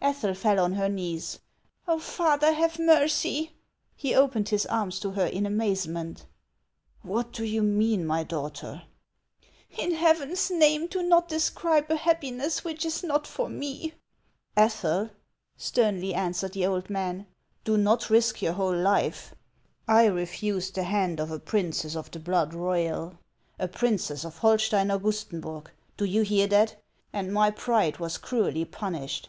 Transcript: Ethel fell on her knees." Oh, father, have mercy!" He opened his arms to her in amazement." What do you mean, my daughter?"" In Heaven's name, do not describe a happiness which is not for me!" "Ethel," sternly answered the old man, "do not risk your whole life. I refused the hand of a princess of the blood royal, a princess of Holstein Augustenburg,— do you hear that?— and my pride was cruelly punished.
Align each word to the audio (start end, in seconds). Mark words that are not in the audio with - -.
Ethel 0.00 0.34
fell 0.34 0.58
on 0.58 0.72
her 0.72 0.88
knees." 0.88 1.38
Oh, 1.86 2.00
father, 2.00 2.52
have 2.52 2.76
mercy!" 2.80 3.52
He 3.94 4.16
opened 4.16 4.48
his 4.48 4.66
arms 4.66 4.98
to 4.98 5.12
her 5.12 5.26
in 5.26 5.46
amazement." 5.46 6.26
What 7.02 7.30
do 7.30 7.44
you 7.44 7.62
mean, 7.62 8.04
my 8.04 8.24
daughter?"" 8.24 8.82
In 9.78 9.92
Heaven's 9.94 10.50
name, 10.50 10.88
do 10.88 11.04
not 11.04 11.28
describe 11.28 11.88
a 11.88 11.94
happiness 11.94 12.64
which 12.64 12.84
is 12.84 13.04
not 13.04 13.28
for 13.28 13.48
me!" 13.48 13.92
"Ethel," 14.56 15.10
sternly 15.56 16.14
answered 16.14 16.54
the 16.54 16.66
old 16.66 16.90
man, 16.90 17.28
"do 17.62 17.76
not 17.78 18.10
risk 18.10 18.42
your 18.42 18.54
whole 18.54 18.76
life. 18.76 19.36
I 19.86 20.06
refused 20.06 20.74
the 20.74 20.82
hand 20.82 21.20
of 21.20 21.30
a 21.30 21.38
princess 21.38 21.94
of 21.94 22.10
the 22.10 22.18
blood 22.18 22.54
royal, 22.54 23.20
a 23.56 23.68
princess 23.68 24.24
of 24.24 24.38
Holstein 24.38 24.90
Augustenburg,— 24.90 25.68
do 25.96 26.04
you 26.04 26.22
hear 26.22 26.48
that?— 26.48 26.82
and 27.12 27.32
my 27.32 27.52
pride 27.52 27.98
was 27.98 28.18
cruelly 28.18 28.64
punished. 28.64 29.28